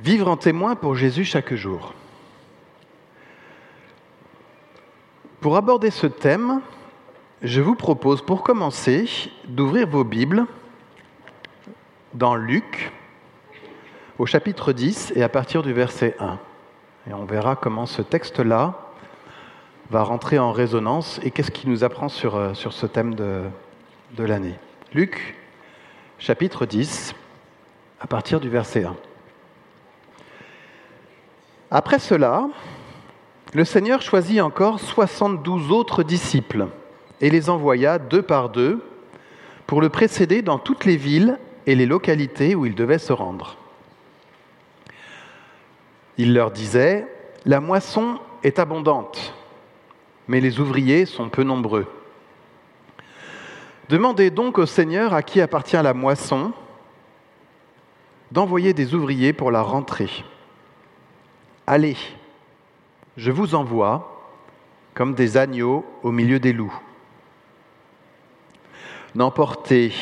[0.00, 1.92] Vivre en témoin pour Jésus chaque jour.
[5.40, 6.60] Pour aborder ce thème,
[7.42, 9.06] je vous propose pour commencer
[9.48, 10.46] d'ouvrir vos Bibles
[12.14, 12.92] dans Luc
[14.18, 16.38] au chapitre 10 et à partir du verset 1.
[17.10, 18.78] Et on verra comment ce texte-là
[19.90, 23.42] va rentrer en résonance et qu'est-ce qu'il nous apprend sur, euh, sur ce thème de,
[24.16, 24.54] de l'année.
[24.94, 25.34] Luc
[26.18, 27.16] chapitre 10
[28.00, 28.94] à partir du verset 1.
[31.70, 32.48] Après cela,
[33.52, 36.68] le Seigneur choisit encore 72 autres disciples
[37.20, 38.82] et les envoya deux par deux
[39.66, 43.56] pour le précéder dans toutes les villes et les localités où il devait se rendre.
[46.16, 47.06] Il leur disait,
[47.44, 49.34] La moisson est abondante,
[50.26, 51.86] mais les ouvriers sont peu nombreux.
[53.90, 56.52] Demandez donc au Seigneur à qui appartient la moisson
[58.32, 60.10] d'envoyer des ouvriers pour la rentrée.
[61.70, 61.98] Allez,
[63.18, 64.24] je vous envoie
[64.94, 66.72] comme des agneaux au milieu des loups.
[69.14, 69.92] N'emportez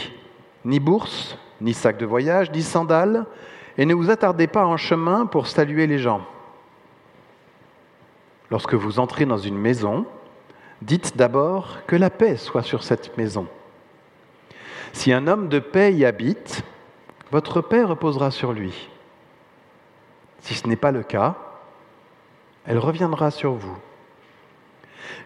[0.65, 3.27] ni bourse, ni sac de voyage, ni sandales,
[3.77, 6.21] et ne vous attardez pas en chemin pour saluer les gens.
[8.53, 10.07] Lorsque vous entrez dans une maison,
[10.83, 13.49] dites d'abord que la paix soit sur cette maison.
[14.93, 16.63] Si un homme de paix y habite,
[17.33, 18.89] votre paix reposera sur lui.
[20.39, 21.35] Si ce n'est pas le cas,
[22.67, 23.77] elle reviendra sur vous.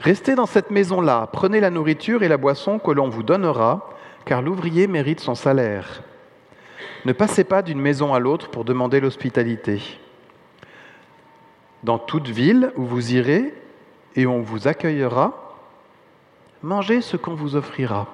[0.01, 3.91] Restez dans cette maison-là, prenez la nourriture et la boisson que l'on vous donnera,
[4.25, 6.03] car l'ouvrier mérite son salaire.
[7.05, 9.83] Ne passez pas d'une maison à l'autre pour demander l'hospitalité.
[11.83, 13.55] Dans toute ville où vous irez
[14.17, 15.57] et on vous accueillera,
[16.63, 18.07] mangez ce qu'on vous offrira.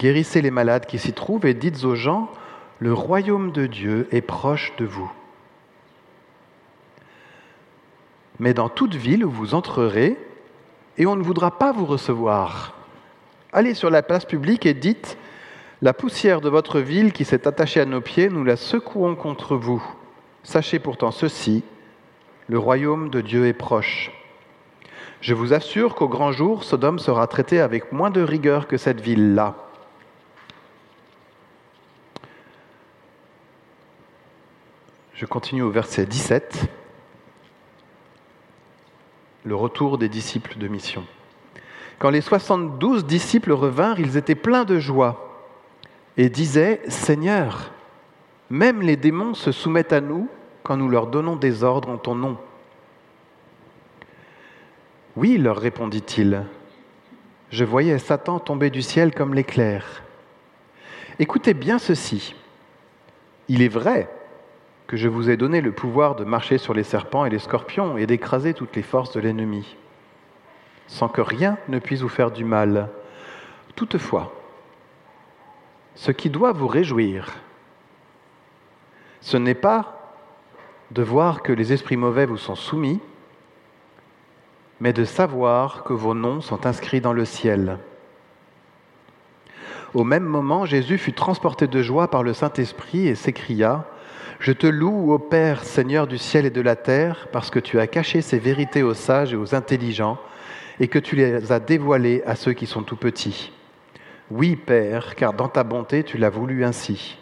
[0.00, 2.28] Guérissez les malades qui s'y trouvent et dites aux gens,
[2.80, 5.12] le royaume de Dieu est proche de vous.
[8.38, 10.16] Mais dans toute ville où vous entrerez,
[10.98, 12.74] et on ne voudra pas vous recevoir.
[13.52, 15.18] Allez sur la place publique et dites,
[15.80, 19.56] la poussière de votre ville qui s'est attachée à nos pieds, nous la secouons contre
[19.56, 19.82] vous.
[20.42, 21.64] Sachez pourtant ceci,
[22.48, 24.10] le royaume de Dieu est proche.
[25.20, 29.00] Je vous assure qu'au grand jour, Sodome sera traité avec moins de rigueur que cette
[29.00, 29.56] ville-là.
[35.14, 36.68] Je continue au verset 17
[39.44, 41.04] le retour des disciples de mission.
[41.98, 45.46] Quand les 72 disciples revinrent, ils étaient pleins de joie
[46.16, 47.72] et disaient, Seigneur,
[48.50, 50.28] même les démons se soumettent à nous
[50.62, 52.36] quand nous leur donnons des ordres en ton nom.
[55.16, 56.44] Oui, leur répondit-il,
[57.50, 60.02] je voyais Satan tomber du ciel comme l'éclair.
[61.18, 62.34] Écoutez bien ceci.
[63.48, 64.08] Il est vrai
[64.92, 67.96] que je vous ai donné le pouvoir de marcher sur les serpents et les scorpions
[67.96, 69.78] et d'écraser toutes les forces de l'ennemi,
[70.86, 72.90] sans que rien ne puisse vous faire du mal.
[73.74, 74.34] Toutefois,
[75.94, 77.28] ce qui doit vous réjouir,
[79.22, 80.14] ce n'est pas
[80.90, 83.00] de voir que les esprits mauvais vous sont soumis,
[84.78, 87.78] mais de savoir que vos noms sont inscrits dans le ciel.
[89.94, 93.86] Au même moment, Jésus fut transporté de joie par le Saint-Esprit et s'écria,
[94.42, 97.78] je te loue, ô Père, Seigneur du ciel et de la terre, parce que tu
[97.78, 100.18] as caché ces vérités aux sages et aux intelligents,
[100.80, 103.52] et que tu les as dévoilées à ceux qui sont tout petits.
[104.32, 107.18] Oui, Père, car dans ta bonté tu l'as voulu ainsi.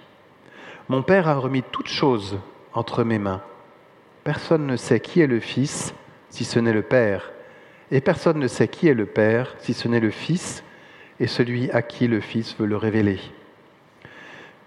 [0.88, 2.38] Mon Père a remis toutes choses
[2.72, 3.42] entre mes mains.
[4.25, 5.94] Personne ne sait qui est le Fils
[6.30, 7.32] si ce n'est le Père,
[7.91, 10.64] et personne ne sait qui est le Père si ce n'est le Fils
[11.19, 13.20] et celui à qui le Fils veut le révéler.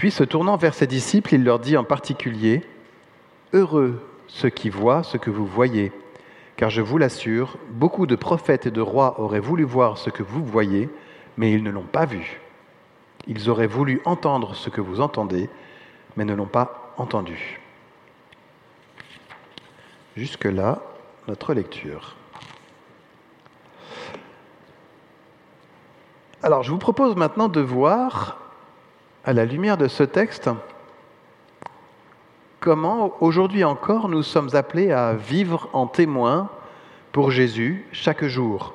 [0.03, 2.61] Puis, se tournant vers ses disciples, il leur dit en particulier,
[3.53, 5.93] Heureux ceux qui voient ce que vous voyez,
[6.57, 10.21] car je vous l'assure, beaucoup de prophètes et de rois auraient voulu voir ce que
[10.21, 10.89] vous voyez,
[11.37, 12.41] mais ils ne l'ont pas vu.
[13.27, 15.49] Ils auraient voulu entendre ce que vous entendez,
[16.17, 17.61] mais ne l'ont pas entendu.
[20.17, 20.81] Jusque-là,
[21.29, 22.17] notre lecture.
[26.41, 28.42] Alors, je vous propose maintenant de voir
[29.25, 30.49] à la lumière de ce texte,
[32.59, 36.49] comment aujourd'hui encore nous sommes appelés à vivre en témoin
[37.11, 38.73] pour Jésus chaque jour?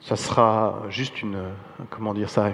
[0.00, 1.40] Ça sera juste une,
[1.90, 2.50] comment dire ça,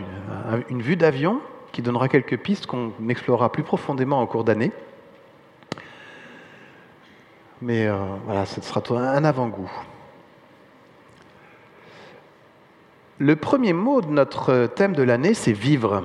[0.68, 1.40] une, vue d'avion
[1.72, 4.72] qui donnera quelques pistes qu'on explorera plus profondément au cours d'année.
[7.60, 7.96] Mais euh,
[8.26, 9.70] voilà, ce sera un avant-goût.
[13.18, 16.04] Le premier mot de notre thème de l'année, c'est vivre.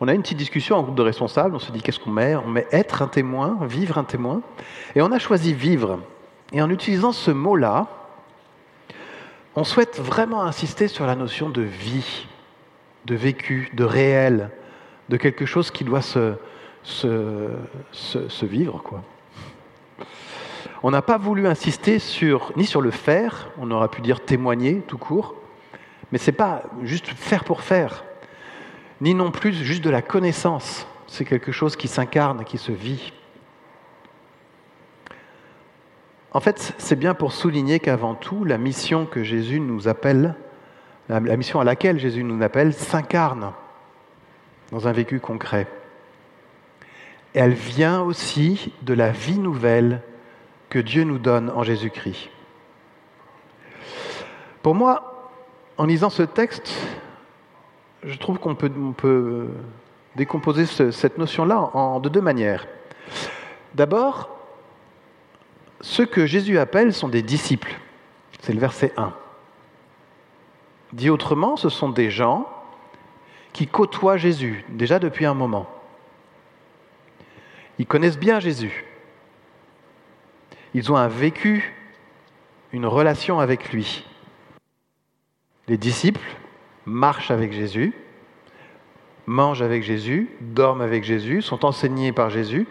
[0.00, 2.34] on a une petite discussion en groupe de responsables, on se dit qu'est-ce qu'on met?
[2.34, 4.42] On met être un témoin, vivre un témoin.
[4.96, 6.00] Et on a choisi vivre.
[6.52, 7.86] Et en utilisant ce mot-là,
[9.54, 12.26] on souhaite vraiment insister sur la notion de vie,
[13.04, 14.50] de vécu, de réel,
[15.10, 16.34] de quelque chose qui doit se,
[16.82, 18.82] se, vivre.
[18.82, 19.02] Quoi.
[20.84, 24.80] On n'a pas voulu insister sur, ni sur le faire, on aurait pu dire témoigner
[24.80, 25.36] tout court,
[26.10, 28.04] mais ce n'est pas juste faire pour faire,
[29.00, 33.12] ni non plus juste de la connaissance, c'est quelque chose qui s'incarne, qui se vit.
[36.32, 40.34] En fait, c'est bien pour souligner qu'avant tout, la mission que Jésus nous appelle,
[41.08, 43.52] la mission à laquelle Jésus nous appelle, s'incarne
[44.72, 45.68] dans un vécu concret.
[47.34, 50.02] Et elle vient aussi de la vie nouvelle
[50.72, 52.30] que Dieu nous donne en Jésus-Christ.
[54.62, 55.30] Pour moi,
[55.76, 56.72] en lisant ce texte,
[58.02, 59.48] je trouve qu'on peut,
[60.16, 62.66] décomposer cette notion-là de deux manières.
[63.74, 64.30] D'abord,
[65.82, 67.78] ceux que Jésus appelle sont des disciples.
[68.40, 69.12] C'est le verset 1.
[70.94, 72.48] Dit autrement, ce sont des gens
[73.52, 75.68] qui côtoient Jésus déjà depuis un moment.
[77.78, 78.86] Ils connaissent bien Jésus.
[80.74, 81.74] Ils ont un vécu,
[82.72, 84.06] une relation avec lui.
[85.68, 86.36] Les disciples
[86.86, 87.92] marchent avec Jésus,
[89.26, 92.66] mangent avec Jésus, dorment avec Jésus, sont enseignés par Jésus.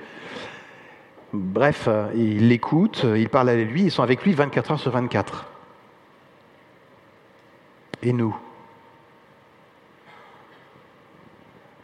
[1.34, 5.48] Bref, ils l'écoutent, ils parlent avec lui, ils sont avec lui 24 heures sur 24.
[8.04, 8.36] Et nous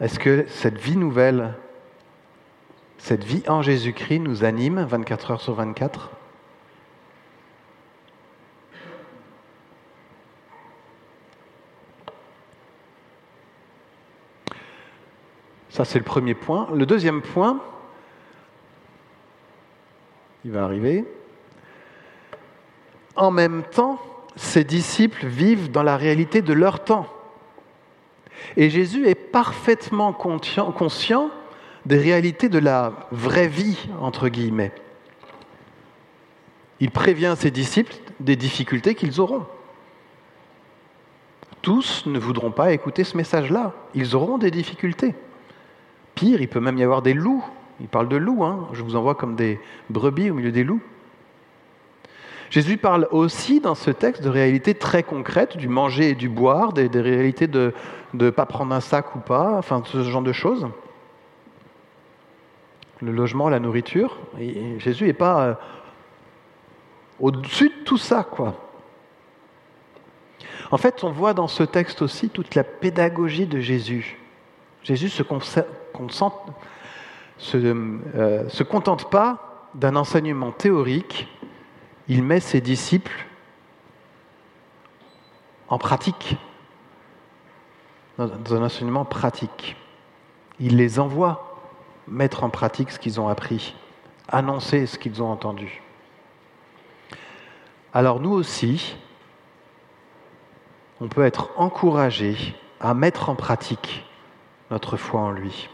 [0.00, 1.54] Est-ce que cette vie nouvelle,
[2.98, 6.10] cette vie en Jésus-Christ nous anime 24 heures sur 24
[15.70, 16.68] Ça, c'est le premier point.
[16.74, 17.62] Le deuxième point,
[20.44, 21.04] il va arriver.
[23.14, 24.00] En même temps,
[24.34, 27.06] ces disciples vivent dans la réalité de leur temps.
[28.56, 31.30] Et Jésus est parfaitement conscient
[31.86, 34.72] des réalités de la vraie vie, entre guillemets.
[36.80, 39.46] Il prévient ses disciples des difficultés qu'ils auront.
[41.62, 43.72] Tous ne voudront pas écouter ce message-là.
[43.94, 45.14] Ils auront des difficultés.
[46.14, 47.44] Pire, il peut même y avoir des loups.
[47.80, 48.44] Il parle de loups.
[48.44, 48.68] Hein.
[48.72, 49.60] Je vous envoie comme des
[49.90, 50.80] brebis au milieu des loups.
[52.50, 56.72] Jésus parle aussi dans ce texte de réalités très concrètes, du manger et du boire,
[56.72, 57.74] des, réalités de
[58.14, 60.66] ne pas prendre un sac ou pas, enfin ce genre de choses.
[63.00, 64.18] Le logement, la nourriture.
[64.78, 65.54] Jésus n'est pas euh,
[67.20, 68.54] au-dessus de tout ça, quoi.
[70.70, 74.18] En fait, on voit dans ce texte aussi toute la pédagogie de Jésus.
[74.82, 75.22] Jésus se,
[77.38, 81.28] se, euh, se contente pas d'un enseignement théorique,
[82.08, 83.26] il met ses disciples
[85.68, 86.36] en pratique,
[88.18, 89.76] dans un enseignement pratique.
[90.58, 91.47] Il les envoie
[92.10, 93.74] mettre en pratique ce qu'ils ont appris,
[94.28, 95.82] annoncer ce qu'ils ont entendu.
[97.92, 98.96] Alors nous aussi,
[101.00, 104.04] on peut être encouragés à mettre en pratique
[104.70, 105.68] notre foi en lui.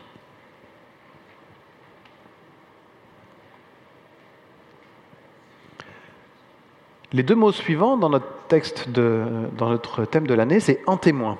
[7.12, 11.38] Les deux mots suivants dans notre texte, dans notre thème de l'année, c'est en témoin.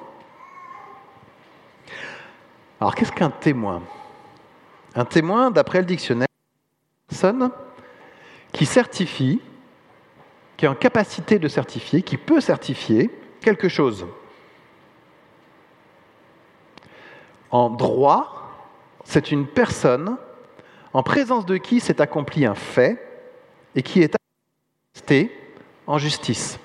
[2.80, 3.82] Alors qu'est-ce qu'un témoin?
[4.94, 6.28] Un témoin, d'après le dictionnaire,
[7.08, 7.50] personne
[8.52, 9.40] qui certifie,
[10.56, 13.10] qui est en capacité de certifier, qui peut certifier
[13.40, 14.06] quelque chose.
[17.50, 18.50] En droit,
[19.04, 20.16] c'est une personne
[20.92, 23.04] en présence de qui s'est accompli un fait
[23.74, 24.14] et qui est
[24.94, 25.36] attesté
[25.86, 26.58] en justice.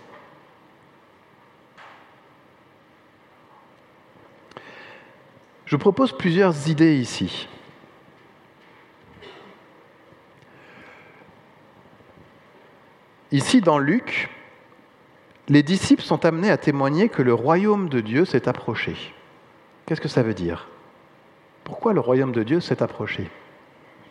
[5.66, 7.48] Je propose plusieurs idées ici.
[13.32, 14.30] Ici, dans Luc,
[15.48, 18.96] les disciples sont amenés à témoigner que le royaume de Dieu s'est approché.
[19.86, 20.68] Qu'est-ce que ça veut dire?
[21.64, 23.30] Pourquoi le royaume de Dieu s'est approché?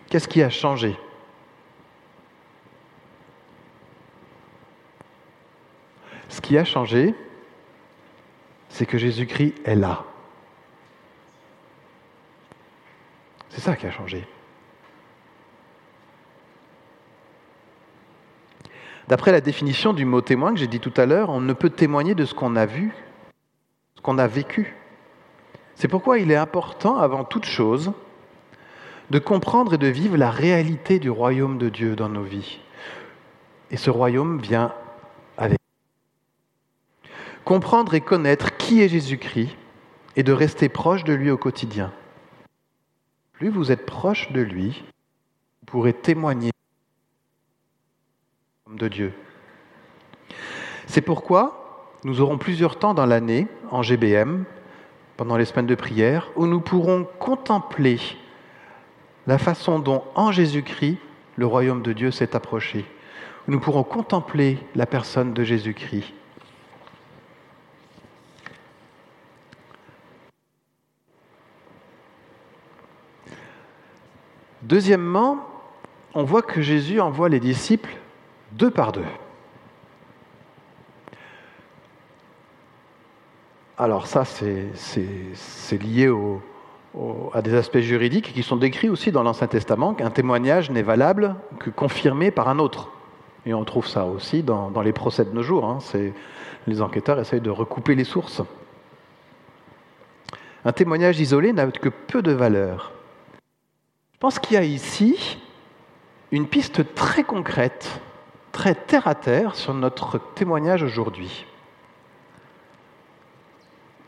[0.08, 0.96] Qu'est-ce qui a changé?
[6.28, 7.14] Ce qui a changé,
[8.68, 10.04] c'est que Jésus-Christ est là.
[13.50, 14.26] C'est ça qui a changé.
[19.08, 21.70] D'après la définition du mot témoin que j'ai dit tout à l'heure, on ne peut
[21.70, 22.92] témoigner de ce qu'on a vu,
[23.96, 24.76] ce qu'on a vécu.
[25.74, 27.92] C'est pourquoi il est important, avant toute chose,
[29.08, 32.60] de comprendre et de vivre la réalité du royaume de Dieu dans nos vies.
[33.70, 34.74] Et ce royaume vient
[35.38, 35.58] avec.
[37.46, 39.56] Comprendre et connaître qui est Jésus-Christ
[40.16, 41.94] et de rester proche de lui au quotidien.
[43.32, 44.84] Plus vous êtes proche de lui,
[45.60, 46.50] vous pourrez témoigner
[48.76, 49.12] de Dieu.
[50.86, 54.44] C'est pourquoi nous aurons plusieurs temps dans l'année, en GBM,
[55.16, 57.98] pendant les semaines de prière, où nous pourrons contempler
[59.26, 60.98] la façon dont, en Jésus-Christ,
[61.36, 62.84] le royaume de Dieu s'est approché.
[63.46, 66.12] Nous pourrons contempler la personne de Jésus-Christ.
[74.62, 75.38] Deuxièmement,
[76.14, 77.96] on voit que Jésus envoie les disciples
[78.52, 79.04] deux par deux.
[83.76, 86.12] Alors ça, c'est lié
[87.32, 91.36] à des aspects juridiques qui sont décrits aussi dans l'Ancien Testament, qu'un témoignage n'est valable
[91.60, 92.90] que confirmé par un autre.
[93.46, 95.64] Et on trouve ça aussi dans, les procès de nos jours.
[95.64, 95.78] Hein.
[96.66, 98.42] Les enquêteurs essayent de recouper les sources.
[100.64, 102.92] Un témoignage isolé n'a que peu de valeur.
[104.12, 105.38] Je pense qu'il y a ici
[106.32, 108.00] une piste très concrète,
[108.58, 111.46] très terre à terre sur notre témoignage aujourd'hui.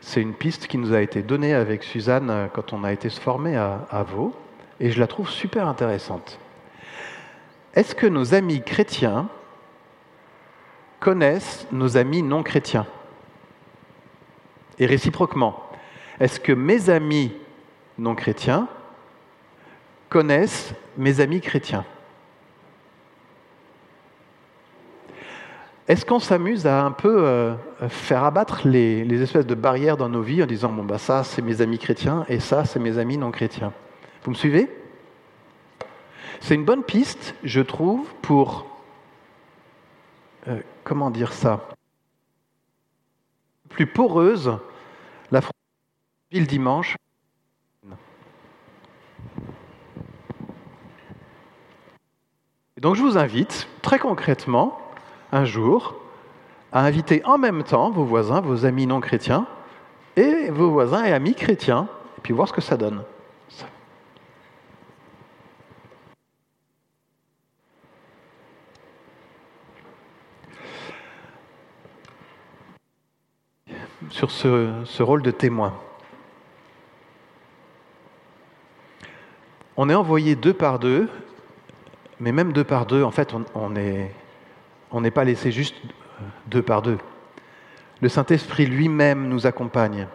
[0.01, 3.21] C'est une piste qui nous a été donnée avec Suzanne quand on a été se
[3.21, 4.35] former à, à Vaux,
[4.81, 6.37] et je la trouve super intéressante.
[7.75, 9.29] Est-ce que nos amis chrétiens
[10.99, 12.87] connaissent nos amis non chrétiens?
[14.79, 15.63] Et réciproquement,
[16.19, 17.31] est-ce que mes amis
[17.97, 18.67] non chrétiens
[20.09, 21.85] connaissent mes amis chrétiens?
[25.87, 27.55] Est-ce qu'on s'amuse à un peu euh,
[27.89, 31.41] faire abattre les, espèces de barrières dans nos vies en disant bon bah ça c'est
[31.41, 33.73] mes amis chrétiens et ça c'est mes amis non chrétiens?
[34.23, 34.69] Vous me suivez?
[36.39, 38.65] C'est une bonne piste, je trouve, pour
[40.47, 41.67] euh, comment dire ça?
[43.69, 44.57] Plus poreuse
[45.31, 45.41] la
[46.31, 46.95] le dimanche.
[52.77, 54.80] Donc je vous invite très concrètement
[55.31, 55.95] un jour
[56.71, 59.45] à inviter en même temps vos voisins, vos amis non chrétiens
[60.15, 63.03] et vos voisins et amis chrétiens, et puis voir ce que ça donne.
[74.09, 75.73] Sur ce, rôle de témoin.
[79.77, 81.09] On est envoyé deux par deux
[82.19, 84.13] mais même deux par deux, en fait, on n'est
[84.91, 85.75] on pas laissé juste
[86.47, 86.97] deux par deux.
[88.01, 90.07] Le Saint-Esprit lui-même nous accompagne.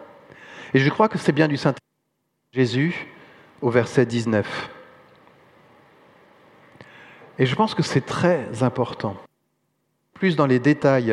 [0.73, 1.81] Et je crois que c'est bien du Saint-Esprit
[2.51, 3.07] Jésus
[3.61, 4.69] au verset 19.
[7.39, 9.15] Et je pense que c'est très important.
[10.13, 11.11] Plus dans les détails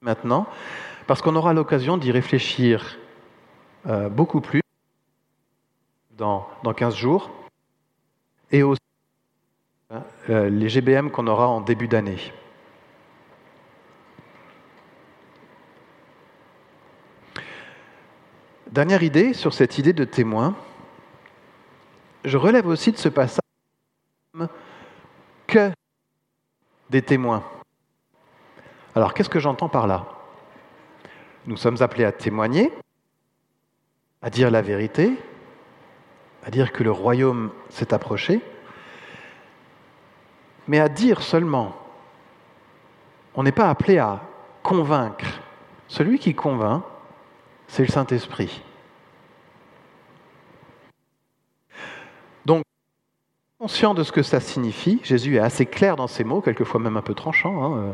[0.00, 0.46] maintenant,
[1.06, 2.98] parce qu'on aura l'occasion d'y réfléchir
[3.86, 4.62] euh, beaucoup plus
[6.16, 7.30] dans, dans 15 jours,
[8.50, 8.80] et aussi
[10.30, 12.18] euh, les GBM qu'on aura en début d'année.
[18.70, 20.56] Dernière idée sur cette idée de témoin.
[22.24, 23.38] Je relève aussi de ce passage
[25.46, 25.70] que
[26.90, 27.44] des témoins.
[28.96, 30.06] Alors qu'est-ce que j'entends par là?
[31.46, 32.72] Nous sommes appelés à témoigner,
[34.20, 35.12] à dire la vérité,
[36.44, 38.40] à dire que le royaume s'est approché,
[40.66, 41.76] mais à dire seulement.
[43.36, 44.22] On n'est pas appelé à
[44.64, 45.40] convaincre.
[45.86, 46.82] Celui qui convainc,
[47.68, 48.62] c'est le Saint-Esprit.
[52.44, 52.62] Donc,
[53.58, 56.96] conscient de ce que ça signifie, Jésus est assez clair dans ses mots, quelquefois même
[56.96, 57.92] un peu tranchant, hein, euh,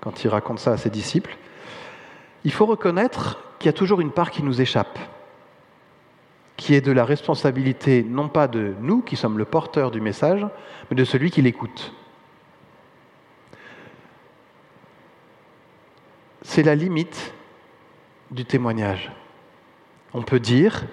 [0.00, 1.36] quand il raconte ça à ses disciples.
[2.44, 4.98] Il faut reconnaître qu'il y a toujours une part qui nous échappe,
[6.56, 10.46] qui est de la responsabilité non pas de nous qui sommes le porteur du message,
[10.90, 11.94] mais de celui qui l'écoute.
[16.42, 17.32] c'est la limite
[18.32, 19.12] du témoignage.
[20.14, 20.84] On peut dire,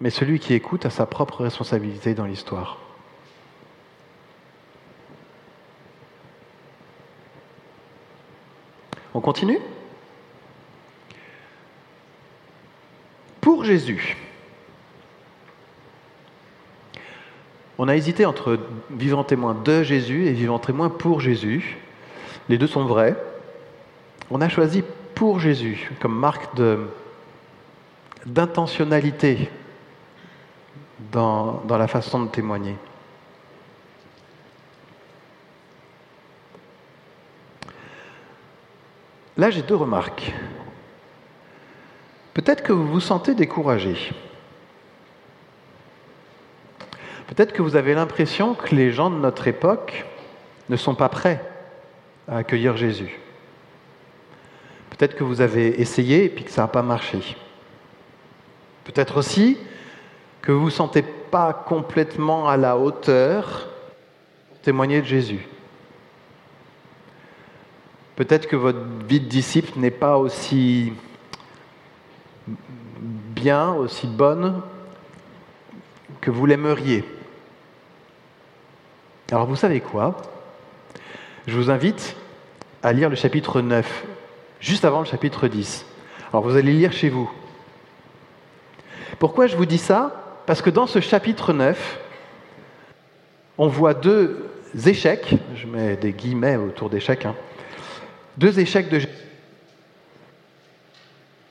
[0.00, 2.78] mais celui qui écoute a sa propre responsabilité dans l'histoire.
[9.14, 9.58] On continue?
[13.40, 14.16] Pour Jésus.
[17.78, 18.58] On a hésité entre
[18.90, 21.78] vivant témoin de Jésus et vivant témoin pour Jésus.
[22.48, 23.16] Les deux sont vrais
[24.30, 24.82] on a choisi
[25.16, 26.54] pour Jésus comme marque
[28.26, 29.50] d'intentionnalité
[31.10, 32.76] dans, la façon de témoigner.
[39.38, 40.34] Là, j'ai deux remarques.
[42.34, 43.96] Peut-être que vous vous sentez découragé.
[47.26, 50.04] Peut-être que vous avez l'impression que les gens de notre époque
[50.68, 51.42] ne sont pas prêts
[52.28, 53.18] à accueillir Jésus.
[54.96, 57.36] Peut-être que vous avez essayé et puis que ça n'a pas marché.
[58.84, 59.58] Peut-être aussi
[60.40, 63.68] que vous ne vous sentez pas complètement à la hauteur
[64.48, 65.46] pour témoigner de Jésus.
[68.14, 70.92] Peut-être que votre vie de disciple n'est pas aussi
[73.34, 74.62] bien, aussi bonne
[76.20, 77.04] que vous l'aimeriez.
[79.30, 80.16] Alors vous savez quoi?
[81.46, 82.16] Je vous invite
[82.82, 84.04] à lire le chapitre 9,
[84.60, 85.86] juste avant le chapitre 10.
[86.32, 87.30] Alors vous allez lire chez vous.
[89.18, 90.42] Pourquoi je vous dis ça?
[90.46, 91.98] Parce que dans ce chapitre 9,
[93.58, 94.48] on voit deux
[94.86, 97.34] échecs, je mets des guillemets autour d'échecs, hein,
[98.36, 99.12] deux échecs de Jésus.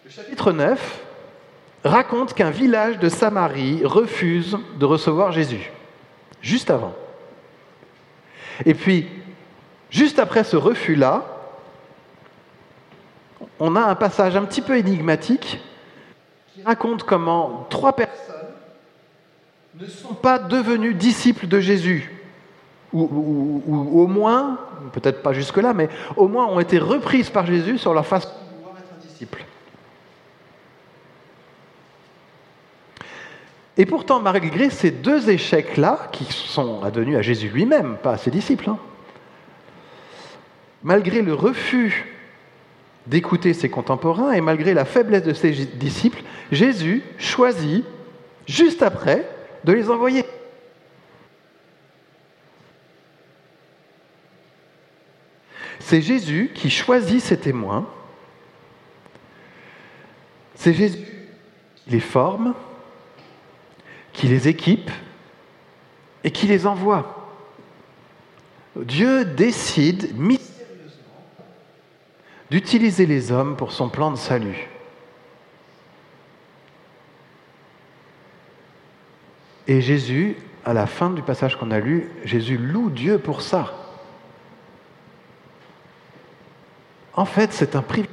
[0.05, 1.01] Le chapitre 9
[1.83, 5.71] raconte qu'un village de Samarie refuse de recevoir Jésus,
[6.41, 6.93] juste avant.
[8.65, 9.07] Et puis,
[9.89, 11.34] juste après ce refus-là,
[13.59, 15.59] on a un passage un petit peu énigmatique
[16.53, 18.35] qui raconte comment trois personnes
[19.79, 22.11] ne sont pas devenues disciples de Jésus
[22.93, 24.57] ou, au moins,
[24.93, 28.55] peut-être pas jusque-là, mais au moins ont été reprises par Jésus sur leur façon de
[28.55, 29.43] pouvoir être un disciple.
[33.77, 38.31] Et pourtant, malgré ces deux échecs-là, qui sont advenus à Jésus lui-même, pas à ses
[38.31, 38.79] disciples, hein,
[40.81, 42.14] malgré le refus
[43.07, 46.21] d'écouter ses contemporains et malgré la faiblesse de ses disciples,
[46.51, 47.85] Jésus choisit,
[48.47, 49.27] juste après,
[49.63, 50.25] de les envoyer.
[55.79, 57.87] C'est Jésus qui choisit ses témoins.
[60.55, 61.05] C'est Jésus
[61.75, 62.55] qui les forme,
[64.11, 64.89] qui les équipe
[66.23, 67.29] et qui les envoie.
[68.75, 70.17] Dieu décide
[72.55, 74.69] d'utiliser les hommes pour son plan de salut.
[79.67, 83.73] Et Jésus, à la fin du passage qu'on a lu, Jésus loue Dieu pour ça.
[87.13, 88.09] En fait, c'est un privilège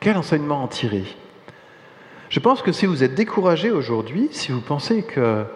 [0.00, 1.04] Quel enseignement en tirer?
[2.28, 5.46] Je pense que si vous êtes découragé aujourd'hui, si vous pensez que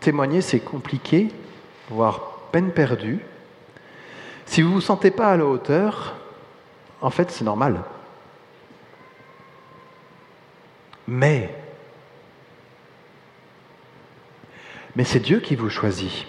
[0.00, 1.28] témoigner c'est compliqué,
[1.90, 3.20] voire peine perdue,
[4.50, 6.16] si vous ne vous sentez pas à la hauteur,
[7.00, 7.84] en fait c'est normal.
[11.06, 11.54] Mais,
[15.04, 16.26] c'est Dieu qui vous choisit.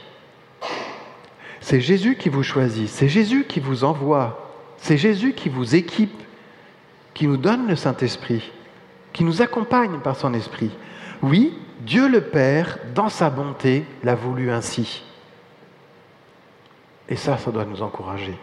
[1.62, 6.22] C'est Jésus qui vous choisit, c'est Jésus qui vous envoie, c'est Jésus qui vous équipe,
[7.16, 8.52] qui nous donne le Saint-Esprit,
[9.14, 10.70] qui nous accompagne par son Esprit.
[11.24, 15.04] Oui, Dieu le Père, dans sa bonté, l'a voulu ainsi.
[17.12, 18.34] Et ça, ça doit nous encourager.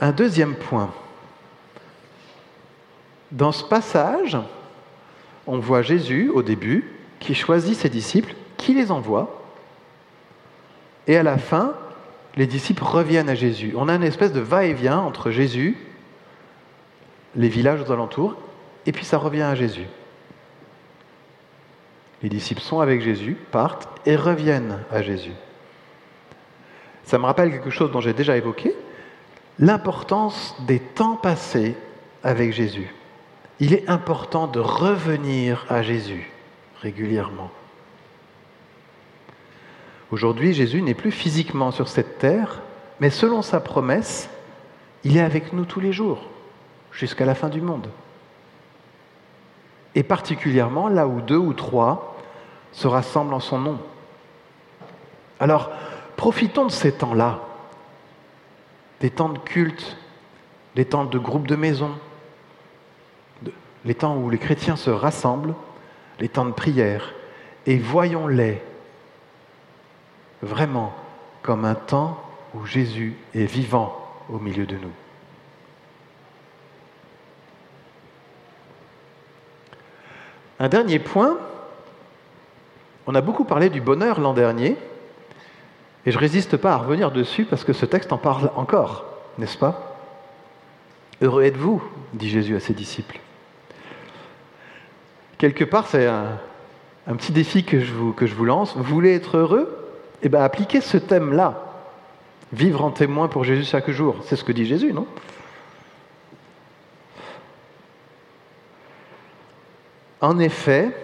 [0.00, 0.94] Un deuxième point.
[3.32, 4.38] Dans ce passage,
[5.48, 9.42] on voit Jésus au début qui choisit ses disciples, qui les envoie,
[11.08, 11.74] et à la fin,
[12.36, 13.74] les disciples reviennent à Jésus.
[13.76, 15.76] On a une espèce de va-et-vient entre Jésus,
[17.34, 18.36] les villages aux alentours,
[18.86, 19.88] et puis ça revient à Jésus.
[22.22, 25.34] Les disciples sont avec Jésus, partent et reviennent à Jésus.
[27.04, 28.74] Ça me rappelle quelque chose dont j'ai déjà évoqué,
[29.58, 31.76] l'importance des temps passés
[32.22, 32.92] avec Jésus
[33.60, 36.30] il est important de revenir à Jésus
[36.80, 37.50] régulièrement.
[40.10, 42.62] Aujourd'hui, Jésus n'est plus physiquement sur cette terre,
[43.00, 44.30] mais selon sa promesse,
[45.04, 46.28] il est avec nous tous les jours,
[46.92, 47.88] jusqu'à la fin du monde.
[49.98, 52.16] Et particulièrement là où deux ou trois
[52.70, 53.78] se rassemblent en son nom.
[55.40, 55.72] Alors,
[56.16, 57.40] profitons de ces temps-là,
[59.00, 59.96] des temps de culte,
[60.76, 61.90] des temps de groupe de maison,
[63.84, 65.56] les temps où les chrétiens se rassemblent,
[66.20, 67.12] les temps de prière,
[67.66, 68.62] et voyons-les
[70.42, 70.92] vraiment
[71.42, 72.22] comme un temps
[72.54, 73.98] où Jésus est vivant
[74.32, 75.07] au milieu de nous.
[80.60, 81.38] Un dernier point,
[83.06, 84.76] on a beaucoup parlé du bonheur l'an dernier,
[86.06, 89.04] Et je ne résiste pas à revenir dessus parce que ce texte en parle encore,
[89.38, 89.96] n'est-ce pas?
[91.20, 91.82] Heureux êtes-vous,
[92.14, 93.18] dit Jésus à ses disciples.
[95.38, 96.38] Quelque part, c'est un,
[97.16, 98.76] petit défi que je, vous, que je vous lance.
[98.76, 99.86] Vous voulez être heureux?
[100.22, 101.64] Eh bien, appliquez ce thème-là.
[102.52, 104.16] Vivre en témoin pour Jésus chaque jour.
[104.24, 105.06] C'est ce que dit Jésus, non?
[110.20, 110.94] En effet,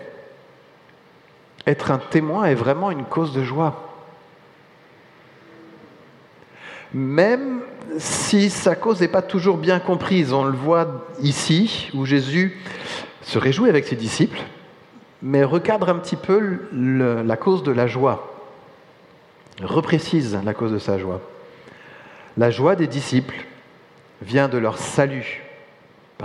[1.67, 3.91] être un témoin est vraiment une cause de joie.
[6.93, 7.61] Même
[7.99, 12.59] si sa cause n'est pas toujours bien comprise, on le voit ici, où Jésus
[13.23, 14.41] se réjouit avec ses disciples,
[15.23, 18.33] mais recadre un petit peu la cause de la joie,
[19.63, 21.21] reprécise la cause de sa joie.
[22.37, 23.45] La joie des disciples
[24.23, 25.43] vient de leur salut,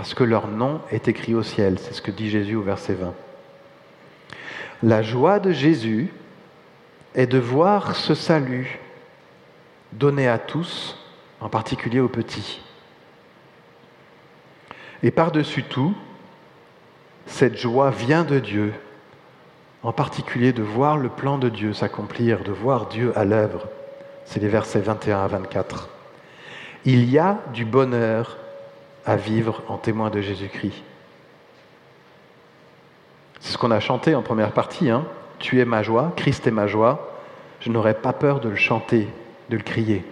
[0.00, 1.78] parce que leur nom est écrit au ciel.
[1.78, 3.12] C'est ce que dit Jésus au verset 20.
[4.82, 6.08] La joie de Jésus
[7.14, 8.78] est de voir ce salut
[9.92, 10.96] donné à tous,
[11.38, 12.62] en particulier aux petits.
[15.02, 15.94] Et par-dessus tout,
[17.26, 18.72] cette joie vient de Dieu,
[19.82, 23.68] en particulier de voir le plan de Dieu s'accomplir, de voir Dieu à l'œuvre.
[24.24, 25.90] C'est les versets 21 à 24.
[26.86, 28.38] Il y a du bonheur
[29.06, 30.82] à vivre en témoin de Jésus-Christ.
[33.40, 34.90] C'est ce qu'on a chanté en première partie.
[34.90, 35.06] Hein.
[35.38, 37.18] Tu es ma joie, Christ est ma joie.
[37.60, 39.08] Je n'aurais pas peur de le chanter,
[39.48, 40.04] de le crier.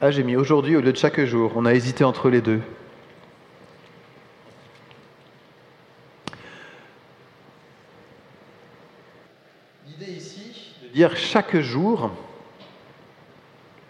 [0.00, 1.52] Ah, j'ai mis aujourd'hui au lieu de chaque jour.
[1.56, 2.60] On a hésité entre les deux.
[10.92, 12.10] Dire chaque jour,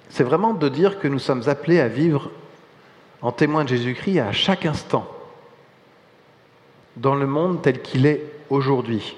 [0.08, 2.30] c'est vraiment de dire que nous sommes appelés à vivre
[3.22, 5.06] en témoin de Jésus-Christ à chaque instant,
[6.96, 9.16] dans le monde tel qu'il est aujourd'hui.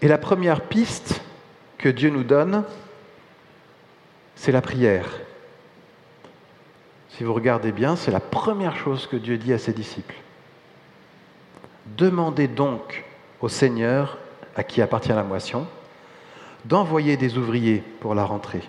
[0.00, 1.20] Et la première piste
[1.76, 2.64] que Dieu nous donne,
[4.34, 5.06] c'est la prière.
[7.10, 10.14] Si vous regardez bien, c'est la première chose que Dieu dit à ses disciples.
[11.96, 13.04] Demandez donc
[13.40, 14.18] au Seigneur,
[14.58, 15.66] à qui appartient la moisson,
[16.64, 18.62] d'envoyer des ouvriers pour la rentrée.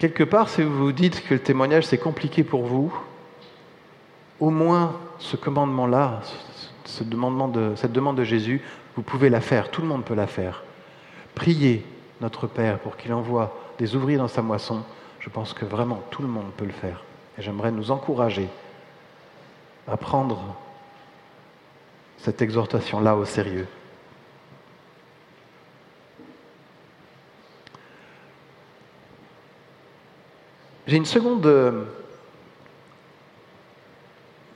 [0.00, 2.92] Quelque part, si vous vous dites que le témoignage c'est compliqué pour vous,
[4.40, 6.20] au moins ce commandement-là,
[6.84, 8.60] cette demande de Jésus,
[8.96, 10.64] vous pouvez la faire, tout le monde peut la faire.
[11.36, 11.86] Priez
[12.20, 14.82] notre Père pour qu'il envoie des ouvriers dans sa moisson.
[15.20, 17.04] Je pense que vraiment tout le monde peut le faire.
[17.38, 18.48] Et j'aimerais nous encourager
[19.90, 20.56] à prendre
[22.18, 23.66] cette exhortation-là au sérieux.
[30.86, 31.84] J'ai une seconde euh,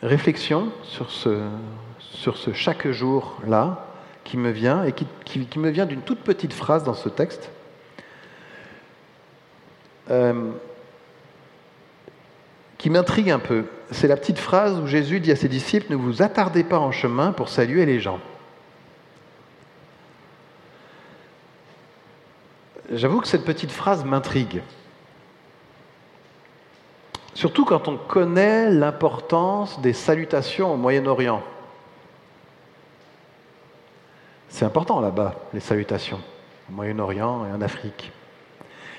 [0.03, 3.87] réflexion sur ce, chaque jour-là
[4.25, 7.51] qui me vient et qui, me vient d'une toute petite phrase dans ce texte.
[10.11, 10.53] Euh,
[12.83, 13.67] qui m'intrigue un peu.
[13.93, 16.91] C'est la petite phrase où Jésus dit à ses disciples, ne vous attardez pas en
[16.91, 18.19] chemin pour saluer les gens.
[22.91, 24.63] J'avoue que cette petite phrase m'intrigue.
[27.35, 31.41] Surtout quand on connaît l'importance des salutations au Moyen-Orient.
[34.49, 36.21] C'est important là-bas, les salutations,
[36.69, 38.11] au Moyen-Orient et en Afrique.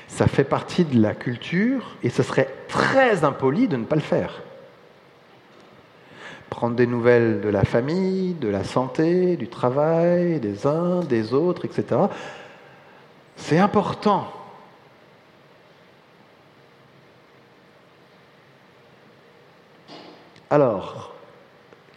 [0.08, 4.02] Ça fait partie de la culture et ce serait très impoli de ne pas le
[4.02, 4.42] faire.
[6.50, 11.66] Prendre des nouvelles de la famille, de la santé, du travail, des uns, des autres,
[11.66, 12.02] etc.
[13.36, 14.32] C'est important.
[20.50, 21.16] Alors,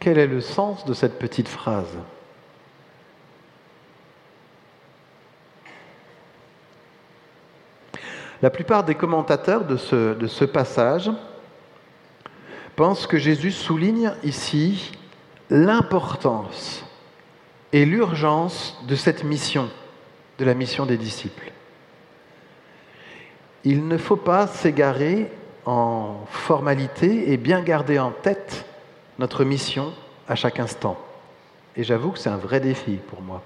[0.01, 1.99] quel est le sens de cette petite phrase?
[8.47, 11.11] La plupart des commentateurs de ce, passage
[12.77, 14.93] pensent que Jésus souligne ici
[15.51, 16.85] l'importance
[17.73, 19.69] et l'urgence de cette mission,
[20.39, 21.51] de la mission des disciples.
[23.65, 25.29] Il ne faut pas s'égarer
[25.65, 28.65] en formalité et bien garder en tête
[29.19, 29.93] notre mission
[30.29, 30.97] à chaque instant.
[31.75, 33.43] Et j'avoue que c'est un vrai défi pour moi.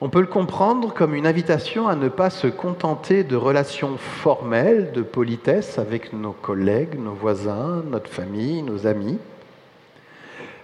[0.00, 4.92] On peut le comprendre comme une invitation à ne pas se contenter de relations formelles,
[4.92, 9.18] de politesse avec nos collègues, nos voisins, notre famille, nos amis,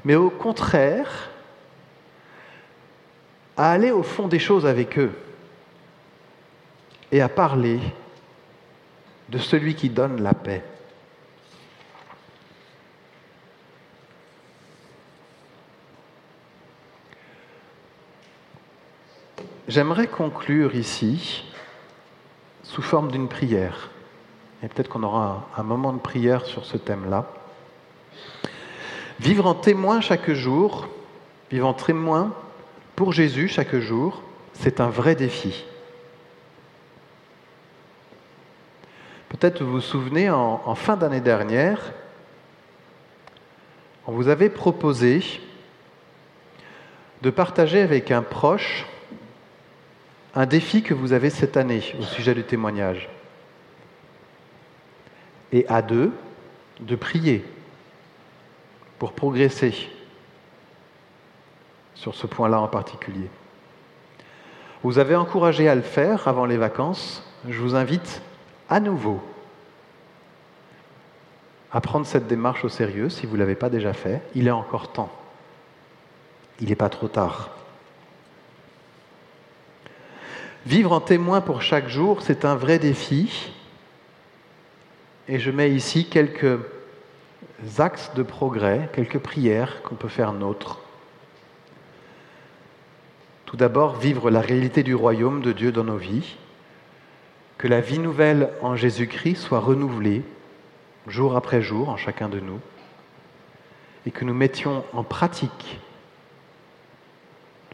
[0.05, 1.31] mais au contraire,
[3.57, 5.13] à aller au fond des choses avec eux
[7.11, 7.81] et à parler
[9.31, 10.63] de celui qui donne la paix.
[19.67, 21.43] J'aimerais conclure ici
[22.63, 23.89] sous forme d'une prière.
[24.63, 27.27] Et peut-être qu'on aura un, moment de prière sur ce thème-là.
[29.21, 30.89] Vivre en témoin chaque jour,
[31.51, 32.35] vivre en témoin
[32.95, 34.23] pour Jésus chaque jour,
[34.53, 35.65] c'est un vrai défi.
[39.31, 41.81] Peut-être vous vous souvenez, en, en fin d'année dernière,
[44.07, 45.23] on vous avait proposé
[47.23, 48.87] de partager avec un proche
[50.35, 53.09] un défi que vous avez cette année au sujet du témoignage.
[55.53, 56.13] Et à deux,
[56.81, 57.45] de prier
[58.99, 59.75] pour progresser
[61.95, 63.29] sur ce point-là en particulier.
[64.83, 67.23] Vous avez encouragé à le faire avant les vacances.
[67.49, 68.21] Je vous invite
[68.69, 69.23] à nouveau
[71.73, 74.21] à prendre cette démarche au sérieux si vous ne l'avez pas déjà fait.
[74.35, 75.11] Il est encore temps.
[76.61, 77.51] Il n'est pas trop tard.
[80.67, 83.53] Vivre en témoin pour chaque jour, c'est un vrai défi.
[85.29, 86.59] Et je mets ici quelques
[87.79, 90.81] axes de progrès, quelques prières qu'on peut faire nôtres.
[93.45, 96.37] Tout d'abord, vivre la réalité du royaume de Dieu dans nos vies,
[97.59, 100.23] que la vie nouvelle en Jésus-Christ soit renouvelée
[101.07, 102.61] jour après jour en chacun de nous,
[104.07, 105.79] et que nous mettions en pratique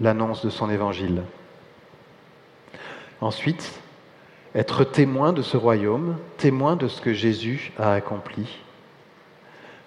[0.00, 1.22] l'annonce de son évangile.
[3.20, 3.80] Ensuite,
[4.54, 8.58] être témoin de ce royaume, témoin de ce que Jésus a accompli.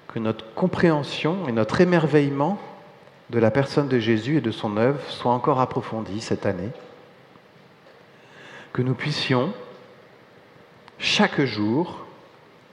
[0.07, 2.59] Que notre compréhension et notre émerveillement
[3.29, 6.69] de la personne de Jésus et de son œuvre soient encore approfondis cette année.
[8.71, 9.51] Que nous puissions
[10.99, 12.05] chaque jour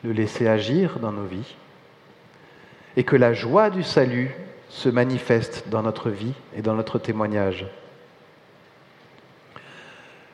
[0.04, 1.56] le laisser agir dans nos vies
[2.96, 4.34] et que la joie du salut
[4.68, 7.66] se manifeste dans notre vie et dans notre témoignage.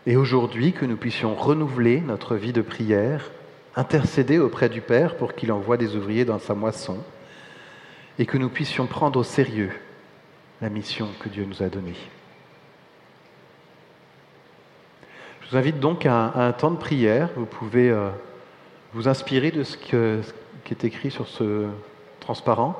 [0.07, 3.33] Et aujourd'hui, que nous puissions renouveler notre vie de prière,
[3.75, 6.99] intercéder auprès du Père pour qu'il envoie des ouvriers dans sa moisson,
[8.19, 9.73] et que nous puissions prendre au sérieux
[10.62, 11.97] la mission que Dieu nous a donnée.
[15.40, 17.29] Je vous invite donc à, un temps de prière.
[17.37, 18.11] Vous pouvez euh,
[18.95, 19.97] vous inspirer de ce, qui
[20.71, 21.66] est écrit sur ce
[22.21, 22.79] transparent,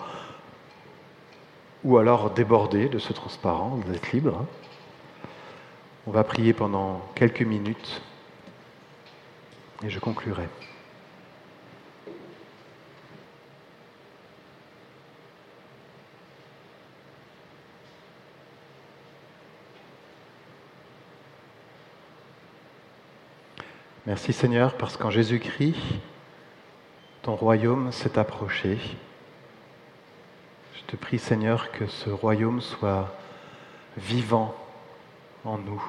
[1.83, 4.39] ou alors déborder de ce transparent, vous êtes libre.
[4.41, 4.47] Hein.
[6.09, 8.01] On va prier pendant quelques minutes
[9.83, 10.49] et je conclurai.
[24.07, 25.75] Merci Seigneur parce qu'en Jésus-Christ,
[27.23, 28.79] ton royaume s'est approché.
[30.77, 33.13] Je te prie Seigneur que ce royaume soit
[33.97, 34.55] vivant
[35.47, 35.83] en nous.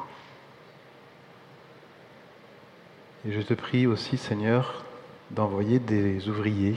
[3.26, 4.86] Et je te prie aussi, Seigneur,
[5.32, 6.76] d'envoyer des ouvriers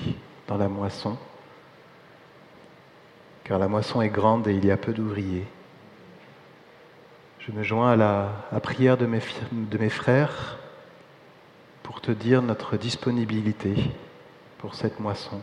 [0.49, 1.16] dans la moisson,
[3.45, 5.47] car la moisson est grande et il y a peu d'ouvriers.
[7.38, 9.21] Je me joins à la prière de mes,
[9.53, 10.59] de mes frères
[11.83, 13.75] pour te dire notre disponibilité
[14.59, 15.40] pour cette moisson.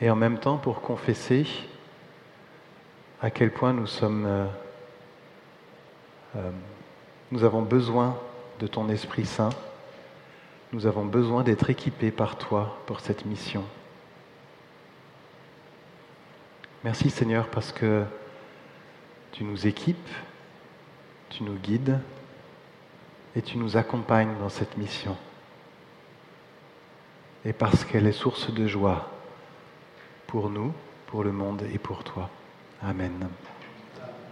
[0.00, 1.46] Et en même temps pour confesser
[3.22, 4.46] à quel point nous sommes euh,
[7.30, 8.16] nous avons besoin
[8.60, 9.50] de ton Esprit Saint.
[10.72, 13.64] Nous avons besoin d'être équipés par toi pour cette mission.
[16.84, 18.04] Merci Seigneur parce que
[19.32, 20.08] tu nous équipes,
[21.30, 21.98] tu nous guides
[23.34, 25.16] et tu nous accompagnes dans cette mission.
[27.44, 29.10] Et parce qu'elle est source de joie
[30.26, 30.72] pour nous,
[31.06, 32.28] pour le monde et pour toi.
[32.82, 33.28] Amen.